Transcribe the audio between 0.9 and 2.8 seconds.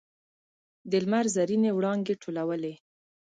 لمر زرینې وړانګې ټولولې.